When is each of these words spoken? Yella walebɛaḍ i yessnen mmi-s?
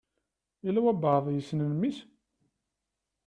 Yella 0.63 0.81
walebɛaḍ 0.85 1.25
i 1.27 1.33
yessnen 1.35 1.71
mmi-s? 1.73 1.97